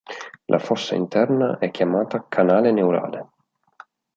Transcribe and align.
La 0.47 0.57
fossa 0.57 0.95
interna 0.95 1.59
è 1.59 1.69
chiamata 1.69 2.25
canale 2.27 2.71
neurale. 2.71 3.29